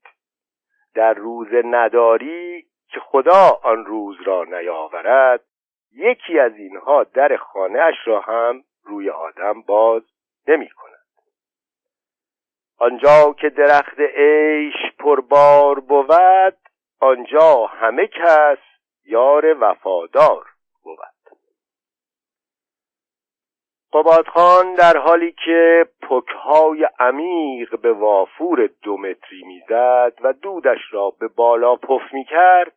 در 0.94 1.14
روز 1.14 1.48
نداری 1.64 2.66
که 2.88 3.00
خدا 3.00 3.60
آن 3.62 3.84
روز 3.84 4.16
را 4.24 4.44
نیاورد 4.44 5.44
یکی 5.92 6.38
از 6.38 6.56
اینها 6.56 7.04
در 7.04 7.37
خانهاش 7.37 7.94
را 8.04 8.20
هم 8.20 8.64
روی 8.85 9.11
آدم 9.11 9.62
باز 9.62 10.02
نمی 10.49 10.68
کند 10.68 10.90
آنجا 12.78 13.35
که 13.40 13.50
درخت 13.50 14.00
عیش 14.00 14.92
پربار 14.99 15.80
بود 15.80 16.56
آنجا 17.00 17.66
همه 17.66 18.06
کس 18.06 18.59
یار 19.06 19.56
وفادار 19.61 20.47
بود. 20.82 20.99
قبادخان 23.92 24.75
در 24.75 24.97
حالی 24.97 25.35
که 25.44 25.87
پکهای 26.02 26.88
عمیق 26.99 27.80
به 27.80 27.92
وافور 27.92 28.70
دو 28.82 28.97
متری 28.97 29.42
می‌زد 29.44 30.12
و 30.23 30.32
دودش 30.32 30.78
را 30.90 31.11
به 31.11 31.28
بالا 31.28 31.76
پف 31.76 32.12
می‌کرد 32.12 32.73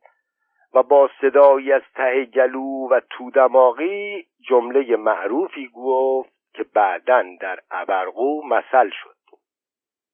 و 0.73 0.83
با 0.83 1.09
صدایی 1.21 1.71
از 1.71 1.81
ته 1.95 2.25
گلو 2.25 2.87
و 2.89 3.01
تودماغی 3.09 4.27
جمله 4.49 4.95
معروفی 4.95 5.69
گفت 5.75 6.33
که 6.53 6.63
بعدا 6.63 7.23
در 7.41 7.59
ابرقو 7.71 8.47
مثل 8.47 8.89
شد. 8.89 9.15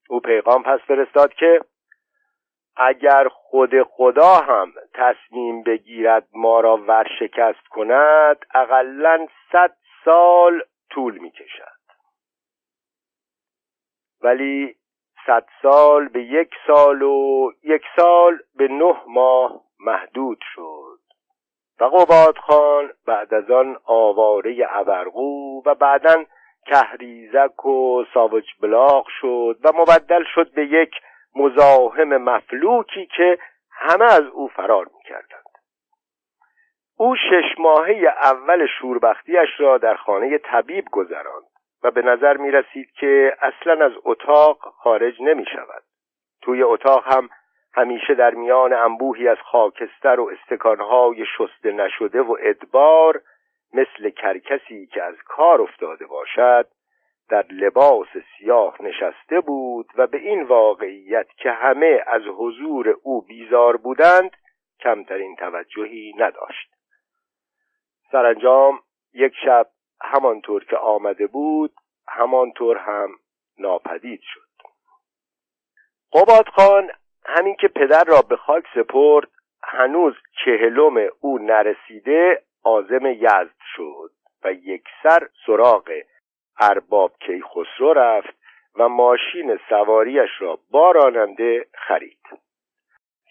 او 0.10 0.20
پیغام 0.20 0.64
پس 0.64 0.80
فرستاد 0.80 1.34
که 1.34 1.62
اگر 2.76 3.28
خود 3.28 3.84
خدا 3.84 4.36
هم 4.36 4.74
تصمیم 4.94 5.64
بگیرد 5.64 6.28
ما 6.34 6.60
را 6.60 6.78
ورشکست 6.78 7.68
کند 7.68 8.46
اقلا 8.54 9.28
صد 9.52 9.76
سال 10.06 10.62
طول 10.90 11.18
می 11.18 11.32
کشد 11.32 11.80
ولی 14.22 14.76
صد 15.26 15.46
سال 15.62 16.08
به 16.08 16.24
یک 16.24 16.50
سال 16.68 17.02
و 17.02 17.52
یک 17.64 17.82
سال 17.96 18.40
به 18.56 18.68
نه 18.68 18.96
ماه 19.08 19.69
محدود 19.80 20.40
شد. 20.56 21.00
و 21.80 21.84
قباد 21.84 22.38
خان 22.38 22.92
بعد 23.08 23.34
از 23.34 23.52
آن 23.52 23.78
آواره 23.86 24.68
ابرقو 24.70 25.62
و 25.66 25.76
بعدا 25.76 26.26
کهریزک 26.66 27.66
و 27.66 28.06
ساوج 28.14 28.46
بلاغ 28.62 29.08
شد 29.22 29.58
و 29.64 29.72
مبدل 29.76 30.24
شد 30.34 30.52
به 30.52 30.66
یک 30.66 30.92
مزاحم 31.36 32.18
مفلوکی 32.18 33.06
که 33.18 33.40
همه 33.72 34.06
از 34.06 34.24
او 34.24 34.48
فرار 34.48 34.90
می‌کردند. 34.98 35.40
او 36.98 37.16
شش 37.16 37.60
ماهه 37.60 38.16
اول 38.22 38.68
شوربختیش 38.80 39.50
را 39.60 39.78
در 39.78 39.96
خانه 39.96 40.38
طبیب 40.38 40.86
گذراند 40.92 41.50
و 41.84 41.92
به 41.92 42.02
نظر 42.02 42.38
می 42.38 42.52
رسید 42.52 42.92
که 42.92 43.38
اصلا 43.42 43.86
از 43.86 43.92
اتاق 44.04 44.58
خارج 44.60 45.22
نمی 45.22 45.46
شود 45.46 45.84
توی 46.42 46.64
اتاق 46.64 47.04
هم 47.08 47.30
همیشه 47.74 48.14
در 48.14 48.34
میان 48.34 48.74
انبوهی 48.74 49.28
از 49.28 49.38
خاکستر 49.52 50.20
و 50.20 50.30
استکانهای 50.30 51.26
شسته 51.38 51.72
نشده 51.72 52.22
و 52.22 52.38
ادبار 52.42 53.22
مثل 53.74 54.10
کرکسی 54.10 54.88
که 54.88 55.04
از 55.04 55.16
کار 55.26 55.62
افتاده 55.62 56.06
باشد 56.06 56.68
در 57.30 57.46
لباس 57.50 58.08
سیاه 58.38 58.82
نشسته 58.82 59.40
بود 59.40 59.88
و 59.96 60.08
به 60.08 60.18
این 60.18 60.44
واقعیت 60.44 61.28
که 61.38 61.52
همه 61.52 62.04
از 62.08 62.22
حضور 62.38 62.98
او 63.04 63.22
بیزار 63.22 63.78
بودند 63.78 64.32
کمترین 64.80 65.36
توجهی 65.36 66.14
نداشت. 66.18 66.70
سرانجام 68.12 68.80
یک 69.14 69.34
شب 69.46 69.68
همانطور 70.02 70.66
که 70.66 70.78
آمده 70.78 71.28
بود 71.28 71.74
همانطور 72.08 72.78
هم 72.78 73.10
ناپدید 73.58 74.22
شد. 74.24 74.50
قباد 76.14 76.48
خان 76.50 76.92
همین 77.38 77.56
که 77.56 77.68
پدر 77.68 78.04
را 78.04 78.22
به 78.22 78.36
خاک 78.36 78.64
سپرد 78.76 79.28
هنوز 79.64 80.14
چهلم 80.46 81.10
او 81.22 81.38
نرسیده 81.38 82.42
آزم 82.64 83.06
یزد 83.06 83.56
شد 83.76 84.12
و 84.44 84.54
یک 84.54 84.84
سر 85.04 85.28
سراغ 85.46 85.92
ارباب 86.60 87.12
کیخسرو 87.20 87.94
رفت 87.94 88.40
و 88.76 88.90
ماشین 88.90 89.60
سواریش 89.70 90.30
را 90.40 90.60
با 90.72 90.92
راننده 90.92 91.66
خرید. 91.74 92.20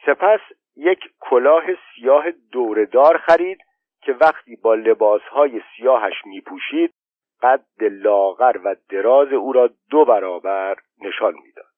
سپس 0.06 0.40
یک 0.76 1.00
کلاه 1.20 1.64
سیاه 1.74 2.30
دوردار 2.52 3.18
خرید 3.18 3.58
که 4.02 4.12
وقتی 4.12 4.56
با 4.56 4.74
لباسهای 4.74 5.62
سیاهش 5.76 6.26
می 6.26 6.40
پوشید 6.40 6.94
قد 7.42 7.64
لاغر 7.80 8.56
و 8.64 8.76
دراز 8.88 9.32
او 9.32 9.52
را 9.52 9.70
دو 9.90 10.04
برابر 10.04 10.76
نشان 11.00 11.34
می‌داد. 11.34 11.68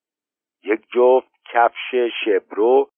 یک 0.65 0.81
جفت 0.95 1.40
کفش 1.53 1.95
شبرو 2.25 2.89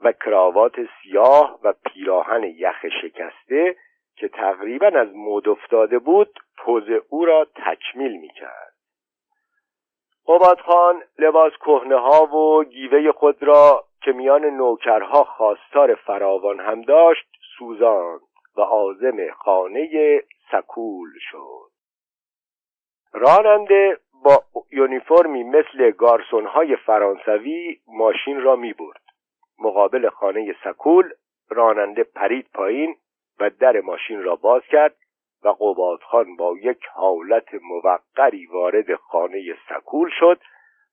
و 0.00 0.12
کراوات 0.12 0.74
سیاه 1.02 1.58
و 1.62 1.72
پیراهن 1.72 2.42
یخ 2.44 2.86
شکسته 3.02 3.76
که 4.16 4.28
تقریبا 4.28 4.86
از 4.86 5.08
مد 5.14 5.48
افتاده 5.48 5.98
بود 5.98 6.40
پوز 6.56 6.84
او 7.08 7.24
را 7.24 7.46
تکمیل 7.56 8.12
می 8.12 8.28
کرد 8.28 8.74
قباد 10.28 10.60
خان 10.60 11.02
لباس 11.18 11.52
کهنه 11.52 11.96
ها 12.00 12.36
و 12.36 12.64
گیوه 12.64 13.12
خود 13.12 13.42
را 13.42 13.84
که 14.02 14.12
میان 14.12 14.44
نوکرها 14.44 15.24
خواستار 15.24 15.94
فراوان 15.94 16.60
هم 16.60 16.82
داشت 16.82 17.26
سوزان 17.58 18.20
و 18.56 18.60
آزم 18.60 19.30
خانه 19.30 20.22
سکول 20.52 21.10
شد. 21.30 21.70
راننده 23.12 23.98
با 24.24 24.42
یونیفرمی 24.72 25.44
مثل 25.44 25.90
گارسون 25.90 26.46
های 26.46 26.76
فرانسوی 26.76 27.80
ماشین 27.86 28.40
را 28.40 28.56
می 28.56 28.72
برد 28.72 29.00
مقابل 29.58 30.08
خانه 30.08 30.54
سکول 30.64 31.10
راننده 31.48 32.04
پرید 32.04 32.46
پایین 32.54 32.96
و 33.40 33.50
در 33.50 33.80
ماشین 33.80 34.22
را 34.22 34.36
باز 34.36 34.62
کرد 34.62 34.96
و 35.44 35.48
قبادخان 35.48 36.36
با 36.36 36.54
یک 36.62 36.86
حالت 36.92 37.48
موقری 37.54 38.46
وارد 38.46 38.94
خانه 38.94 39.56
سکول 39.68 40.10
شد 40.18 40.40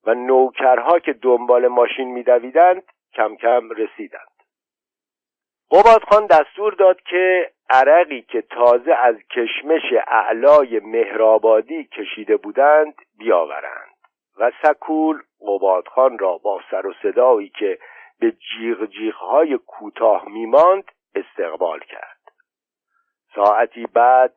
و 0.06 0.14
نوکرها 0.14 1.00
که 1.00 1.14
دنبال 1.14 1.68
ماشین 1.68 2.12
میدویدند 2.12 2.84
کم 3.14 3.36
کم 3.36 3.70
رسیدند. 3.70 4.35
قبادخان 5.76 6.26
دستور 6.26 6.74
داد 6.74 7.02
که 7.02 7.52
عرقی 7.70 8.22
که 8.22 8.42
تازه 8.42 8.94
از 8.94 9.16
کشمش 9.16 9.94
اعلای 10.08 10.80
مهرآبادی 10.80 11.84
کشیده 11.84 12.38
بودند 12.38 12.96
بیاورند. 13.18 13.96
و 14.40 14.52
سکول 14.62 15.22
قبادخان 15.42 16.20
را 16.20 16.38
با 16.38 16.62
سر 16.72 16.88
و 16.88 16.94
صدایی 17.02 17.50
که 17.50 17.80
به 18.20 18.32
جیغ 18.32 18.86
جیغهای 18.86 19.58
کوتاه 19.68 20.30
میماند 20.30 20.92
استقبال 21.16 21.80
کرد. 21.80 22.22
ساعتی 23.36 23.88
بعد 23.94 24.34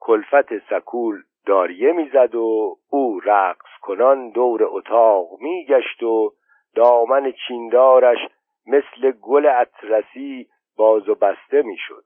کلفت 0.00 0.58
سکول 0.70 1.22
داریه 1.46 1.92
می‌زد 1.92 2.34
و 2.34 2.76
او 2.90 3.20
رقص 3.24 3.70
کنان 3.82 4.30
دور 4.30 4.64
اتاق 4.64 5.28
میگشت 5.40 6.02
و 6.02 6.32
دامن 6.74 7.32
چیندارش 7.48 8.18
مثل 8.66 9.10
گل 9.10 9.46
اطرسی 9.46 10.48
باز 10.78 11.08
و 11.08 11.14
بسته 11.14 11.62
می‌شد. 11.62 12.04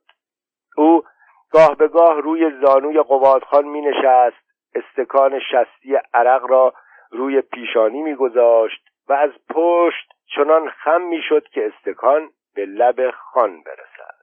او 0.77 1.03
گاه 1.51 1.75
به 1.75 1.87
گاه 1.87 2.21
روی 2.21 2.51
زانوی 2.61 3.01
قوادخان 3.01 3.65
می 3.65 3.81
نشست 3.81 4.43
استکان 4.75 5.39
شستی 5.39 5.95
عرق 6.13 6.45
را 6.45 6.73
روی 7.11 7.41
پیشانی 7.41 8.01
میگذاشت 8.01 8.89
و 9.09 9.13
از 9.13 9.31
پشت 9.49 10.13
چنان 10.35 10.69
خم 10.69 11.01
می‌شد 11.01 11.47
که 11.47 11.67
استکان 11.73 12.29
به 12.55 12.65
لب 12.65 13.11
خان 13.11 13.63
برسد. 13.63 14.15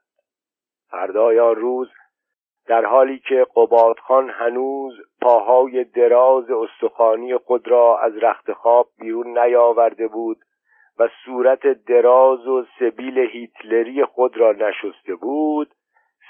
فردای 0.89 1.39
آن 1.39 1.55
روز 1.55 1.89
در 2.67 2.85
حالی 2.85 3.19
که 3.19 3.45
قبادخان 3.55 4.29
هنوز 4.29 4.93
پاهای 5.21 5.83
دراز 5.83 6.51
استخوانی 6.51 7.37
خود 7.37 7.67
را 7.67 7.99
از 7.99 8.17
رخت 8.17 8.53
خواب 8.53 8.87
بیرون 8.99 9.37
نیاورده 9.37 10.07
بود 10.07 10.37
و 11.01 11.09
صورت 11.25 11.67
دراز 11.67 12.47
و 12.47 12.65
سبیل 12.79 13.19
هیتلری 13.19 14.05
خود 14.05 14.37
را 14.37 14.51
نشسته 14.51 15.15
بود 15.15 15.73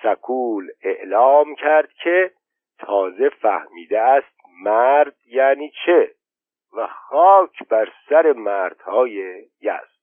سکول 0.04 0.68
اعلام 0.84 1.56
کرد 1.56 1.94
که 1.94 2.32
تازه 2.80 3.30
فهمیده 3.30 4.02
است 4.02 4.36
مرد 4.64 5.16
یعنی 5.28 5.72
چه 5.86 6.12
و 6.78 6.88
خاک 6.88 7.68
بر 7.70 7.90
سر 8.10 8.32
مردهای 8.32 9.46
یزد. 9.62 10.02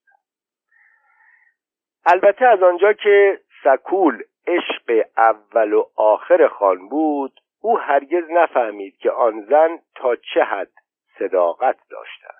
البته 2.05 2.45
از 2.45 2.63
آنجا 2.63 2.93
که 2.93 3.39
سکول 3.63 4.23
عشق 4.47 5.05
اول 5.17 5.73
و 5.73 5.83
آخر 5.95 6.47
خان 6.47 6.89
بود 6.89 7.39
او 7.61 7.79
هرگز 7.79 8.23
نفهمید 8.29 8.97
که 8.97 9.11
آن 9.11 9.41
زن 9.41 9.79
تا 9.95 10.15
چه 10.15 10.43
حد 10.43 10.71
صداقت 11.19 11.77
داشته 11.89 12.27
است 12.27 12.38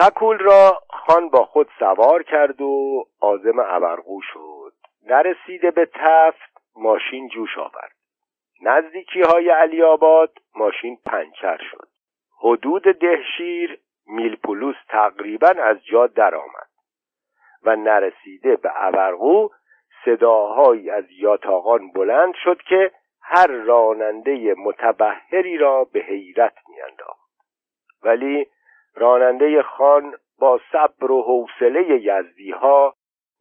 سکول 0.00 0.38
را 0.38 0.82
خان 0.90 1.28
با 1.28 1.44
خود 1.44 1.68
سوار 1.78 2.22
کرد 2.22 2.60
و 2.60 3.04
آزم 3.20 3.58
ابرقو 3.58 4.20
شد. 4.32 4.72
نرسیده 5.06 5.70
به 5.70 5.88
تفت 5.94 6.62
ماشین 6.76 7.28
جوش 7.28 7.58
آورد. 7.58 7.92
نزدیکی 8.62 9.20
های 9.22 9.50
علی 9.50 9.82
آباد 9.82 10.32
ماشین 10.56 10.98
پنچر 11.06 11.58
شد. 11.70 11.88
حدود 12.40 12.82
دهشیر 12.82 13.80
میلپولوس 14.06 14.76
تقریبا 14.88 15.48
از 15.48 15.84
جا 15.84 16.06
درآمد 16.06 16.70
و 17.62 17.76
نرسیده 17.76 18.56
به 18.56 18.72
ابرقو 18.74 19.48
صداهایی 20.04 20.90
از 20.90 21.04
یاتاقان 21.10 21.92
بلند 21.92 22.34
شد 22.44 22.62
که 22.68 22.92
هر 23.22 23.46
راننده 23.46 24.54
متبهری 24.54 25.58
را 25.58 25.84
به 25.84 26.00
حیرت 26.00 26.54
میانداخت. 26.68 27.30
ولی 28.02 28.46
راننده 28.94 29.62
خان 29.62 30.14
با 30.38 30.60
صبر 30.72 31.10
و 31.10 31.22
حوصله 31.22 32.00
یزدی 32.02 32.50
ها 32.50 32.94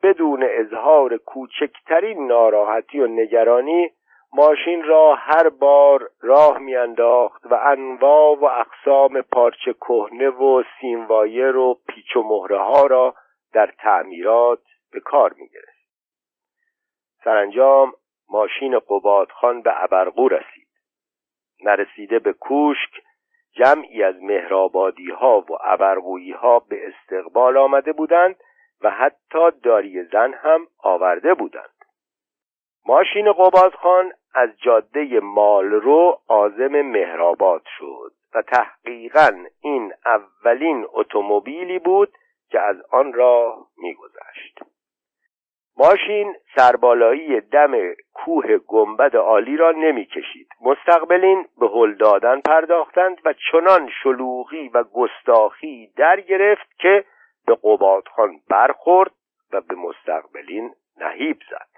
بدون 0.04 0.48
اظهار 0.50 1.18
کوچکترین 1.18 2.28
ناراحتی 2.28 3.00
و 3.00 3.08
نگرانی 3.08 3.92
ماشین 4.34 4.84
را 4.84 5.16
هر 5.16 5.50
بار 5.50 6.10
راه 6.22 6.58
میانداخت 6.58 7.46
و 7.46 7.56
انواع 7.56 8.38
و 8.38 8.46
اقسام 8.46 9.22
پارچه 9.22 9.74
کهنه 9.74 10.30
و 10.30 10.64
سیموایر 10.82 11.58
و 11.58 11.80
پیچ 11.88 12.16
و 12.16 12.24
مهره 12.24 12.60
ها 12.60 12.88
را 12.88 13.16
در 13.54 13.74
تعمیرات 13.80 14.62
به 14.92 15.00
کار 15.00 15.34
می 15.34 15.50
سرانجام 17.24 17.94
ماشین 18.30 18.80
قبادخان 18.80 19.62
به 19.62 19.84
ابرقو 19.84 20.28
رسید. 20.28 20.68
نرسیده 21.64 22.20
به 22.20 22.34
کوشک 22.34 22.90
جمعی 23.54 24.04
از 24.04 24.16
مهرآبادی 24.24 25.12
ها 25.12 25.40
و 25.40 25.58
ابرقویی 25.64 26.32
ها 26.32 26.60
به 26.60 26.88
استقبال 26.88 27.58
آمده 27.58 27.94
بودند 27.94 28.36
و 28.82 28.90
حتی 28.90 29.52
داری 29.64 30.04
زن 30.04 30.34
هم 30.34 30.68
آورده 30.84 31.34
بودند. 31.34 31.80
ماشین 32.86 33.34
قبادخان 33.34 34.12
از 34.34 34.50
جاده 34.58 35.20
مالرو 35.20 36.20
آزم 36.28 36.82
مهرآباد 36.82 37.62
شد 37.78 38.12
و 38.36 38.42
تحقیقا 38.42 39.46
این 39.62 39.94
اولین 40.06 40.86
اتومبیلی 40.94 41.80
بود 41.80 42.14
که 42.50 42.60
از 42.60 42.76
آن 42.92 43.14
راه 43.14 43.68
میگذشت. 43.78 44.60
ماشین 45.80 46.36
سربالایی 46.56 47.42
دم 47.42 47.72
کوه 48.14 48.58
گنبد 48.58 49.16
عالی 49.16 49.58
را 49.58 49.72
نمی‌کشید. 49.72 50.48
مستقبلین 50.62 51.46
به 51.60 51.68
هل 51.68 51.96
دادن 51.96 52.42
پرداختند 52.42 53.18
و 53.26 53.34
چنان 53.52 53.90
شلوغی 54.04 54.70
و 54.70 54.84
گستاخی 54.84 55.94
در 55.98 56.22
گرفت 56.22 56.80
که 56.80 57.06
به 57.48 57.58
قبادخان 57.64 58.40
برخورد 58.50 59.12
و 59.52 59.62
به 59.62 59.76
مستقبلین 59.76 60.74
نهیب 60.98 61.38
زد. 61.52 61.70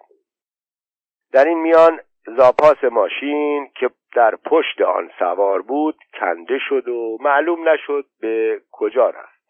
در 1.33 1.45
این 1.45 1.57
میان 1.57 1.99
زاپاس 2.25 2.83
ماشین 2.83 3.71
که 3.75 3.89
در 4.15 4.35
پشت 4.35 4.81
آن 4.81 5.11
سوار 5.19 5.61
بود 5.61 5.95
کنده 6.19 6.59
شد 6.69 6.87
و 6.87 7.17
معلوم 7.21 7.69
نشد 7.69 8.05
به 8.21 8.61
کجا 8.71 9.09
رفت. 9.09 9.41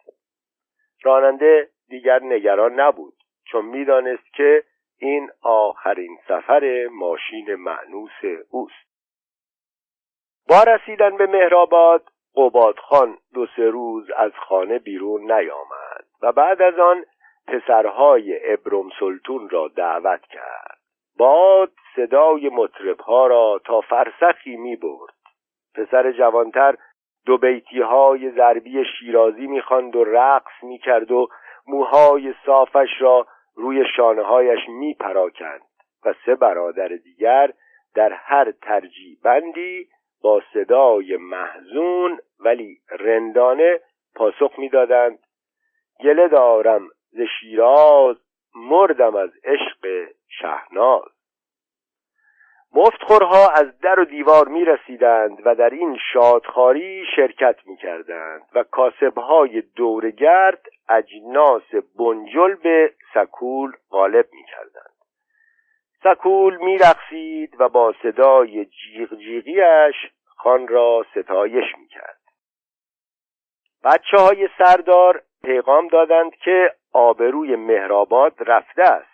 راننده 1.03 1.69
دیگر 1.89 2.23
نگران 2.23 2.79
نبود. 2.79 3.20
چون 3.51 3.65
می‌دانست 3.65 4.33
که 4.33 4.63
این 4.99 5.31
آخرین 5.41 6.17
سفر 6.27 6.87
ماشین 6.91 7.55
معنوس 7.55 8.39
اوست. 8.49 8.91
با 10.49 10.63
رسیدن 10.63 11.17
به 11.17 11.27
مهرآباد 11.27 12.03
قبادخان 12.35 13.17
دو 13.33 13.47
سه 13.55 13.69
روز 13.69 14.11
از 14.17 14.31
خانه 14.47 14.79
بیرون 14.79 15.31
نیامد 15.31 16.05
و 16.21 16.31
بعد 16.31 16.61
از 16.61 16.79
آن 16.79 17.05
پسرهای 17.47 18.53
ابرم 18.53 18.89
سلطون 18.99 19.49
را 19.49 19.67
دعوت 19.67 20.21
کرد. 20.21 20.77
باد 21.17 21.71
صدای 21.95 22.49
مطربها 22.49 23.27
را 23.27 23.61
تا 23.65 23.81
فرسخی 23.81 24.55
می 24.55 24.75
برد 24.75 25.13
پسر 25.75 26.11
جوانتر 26.11 26.75
دو 27.25 27.37
بیتی 27.37 27.81
های 27.81 28.31
ضربی 28.31 28.85
شیرازی 28.99 29.47
می‌خواند 29.47 29.95
و 29.95 30.03
رقص 30.03 30.63
می‌کرد 30.63 31.11
و 31.11 31.27
موهای 31.67 32.33
صافش 32.45 32.89
را 32.99 33.27
روی 33.55 33.83
شانه 33.95 34.23
هایش 34.23 34.59
می 34.69 34.93
پراکند 34.93 35.61
و 36.05 36.13
سه 36.25 36.35
برادر 36.35 36.87
دیگر 36.87 37.53
در 37.95 38.13
هر 38.13 38.51
ترجیبندی 38.51 39.87
با 40.21 40.41
صدای 40.53 41.17
محزون 41.17 42.19
ولی 42.39 42.77
رندانه 42.99 43.79
پاسخ 44.15 44.59
می‌دادند. 44.59 45.19
گله 46.03 46.27
دارم 46.27 46.87
ز 47.11 47.21
شیراز 47.39 48.15
مردم 48.55 49.15
از 49.15 49.29
عشق 49.43 50.07
شهناز. 50.27 51.20
مفتخورها 52.75 53.49
از 53.49 53.79
در 53.79 53.99
و 53.99 54.05
دیوار 54.05 54.47
می 54.47 54.65
رسیدند 54.65 55.37
و 55.45 55.55
در 55.55 55.69
این 55.69 55.97
شادخاری 56.13 57.05
شرکت 57.15 57.55
می 57.65 57.77
کردند 57.77 58.41
و 58.55 58.63
کاسبهای 58.63 59.61
دورگرد 59.61 60.65
اجناس 60.89 61.75
بنجل 61.99 62.55
به 62.55 62.93
سکول 63.13 63.71
غالب 63.91 64.25
می 64.33 64.43
کردند 64.43 64.91
سکول 66.03 66.57
می 66.57 66.77
رقصید 66.77 67.55
و 67.59 67.69
با 67.69 67.93
صدای 68.03 68.65
جیغ 68.65 69.15
جیغیش 69.15 69.95
خان 70.25 70.67
را 70.67 71.05
ستایش 71.11 71.75
می 71.77 71.87
کرد 71.87 72.21
بچه 73.83 74.17
های 74.17 74.49
سردار 74.57 75.21
پیغام 75.43 75.87
دادند 75.87 76.35
که 76.35 76.75
آبروی 76.93 77.55
مهرآباد 77.55 78.33
رفته 78.39 78.83
است 78.83 79.11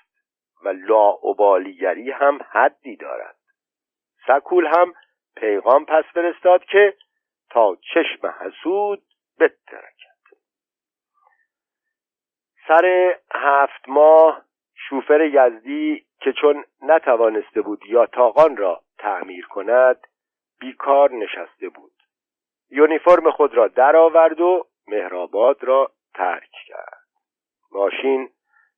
و 0.63 0.69
لاعبالیگری 0.69 2.11
هم 2.11 2.39
حدی 2.51 2.95
دارد. 2.95 3.36
سکول 4.27 4.67
هم 4.67 4.93
پیغام 5.35 5.85
پس 5.85 6.03
فرستاد 6.13 6.63
که 6.65 6.93
تا 7.49 7.77
چشم 7.93 8.27
حسود 8.27 9.03
بترکد. 9.39 10.37
سر 12.67 13.15
هفت 13.33 13.89
ماه 13.89 14.41
شوفر 14.75 15.21
یزدی 15.21 16.05
که 16.19 16.33
چون 16.33 16.65
نتوانسته 16.81 17.61
بود 17.61 17.85
یا 17.85 18.05
تاقان 18.05 18.57
را 18.57 18.81
تعمیر 18.97 19.47
کند 19.47 20.07
بیکار 20.59 21.11
نشسته 21.11 21.69
بود. 21.69 21.93
یونیفرم 22.69 23.31
خود 23.31 23.53
را 23.53 23.67
درآورد 23.67 24.41
و 24.41 24.67
مهرآباد 24.87 25.63
را 25.63 25.91
ترک 26.13 26.51
کرد. 26.67 27.07
ماشین 27.71 28.29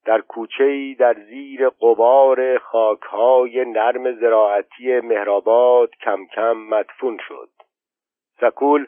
در 0.05 0.21
کوچهای 0.21 0.95
در 0.95 1.13
زیر 1.13 1.69
قبار 1.69 2.57
خاکهای 2.57 3.65
نرم 3.65 4.11
زراعتی 4.11 4.99
مهرآباد 4.99 5.95
کم 5.95 6.25
کم 6.25 6.51
مدفون 6.53 7.19
شد. 7.27 7.49
سکول 8.41 8.87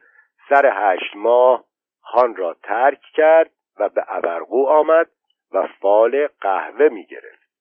سر 0.49 0.71
هشت 0.73 1.15
ماه 1.15 1.63
خان 2.01 2.35
را 2.35 2.53
ترک 2.53 3.01
کرد 3.13 3.51
و 3.79 3.89
به 3.89 4.03
ابرقو 4.07 4.67
آمد 4.67 5.09
و 5.51 5.67
فال 5.67 6.27
قهوه 6.41 6.89
می 6.89 7.05
گرفت. 7.05 7.51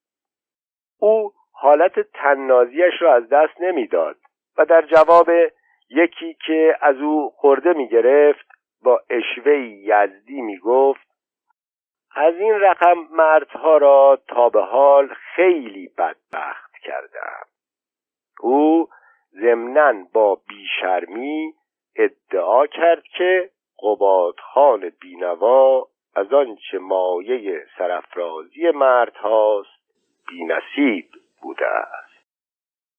او 0.99 1.31
حالت 1.51 1.99
تننازیش 1.99 2.93
را 3.01 3.15
از 3.15 3.29
دست 3.29 3.61
نمی‌داد 3.61 4.15
و 4.57 4.65
در 4.65 4.81
جواب 4.81 5.29
یکی 5.89 6.37
که 6.45 6.77
از 6.81 6.95
او 6.97 7.29
خورده 7.29 7.73
می 7.73 7.87
گرفت 7.87 8.47
با 8.83 9.01
اشوه 9.09 9.57
یزدی 9.57 10.41
می 10.41 10.57
گفت 10.57 11.10
از 12.15 12.35
این 12.35 12.53
رقم 12.59 13.07
مردها 13.11 13.77
را 13.77 14.19
تا 14.27 14.49
به 14.49 14.61
حال 14.61 15.07
خیلی 15.35 15.87
بدبخت 15.97 16.77
کردم. 16.83 17.45
او 18.39 18.89
ضمنا 19.33 19.93
با 20.13 20.41
بیشرمی 20.47 21.53
ادعا 21.95 22.67
کرد 22.67 23.03
که 23.03 23.49
قبادخان 23.83 24.91
بینوا 25.01 25.87
از 26.15 26.33
آنچه 26.33 26.77
مایه 26.79 27.65
سرفرازی 27.77 28.71
مردهاست 28.71 29.81
بینصیب 30.27 31.09
بوده 31.41 31.67
است. 31.67 32.10